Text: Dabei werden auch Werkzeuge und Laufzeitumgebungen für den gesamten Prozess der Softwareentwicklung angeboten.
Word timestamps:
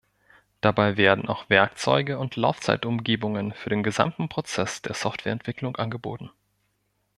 Dabei 0.61 0.97
werden 0.97 1.27
auch 1.29 1.47
Werkzeuge 1.51 2.17
und 2.17 2.35
Laufzeitumgebungen 2.35 3.53
für 3.53 3.69
den 3.69 3.83
gesamten 3.83 4.29
Prozess 4.29 4.81
der 4.81 4.95
Softwareentwicklung 4.95 5.75
angeboten. 5.75 6.31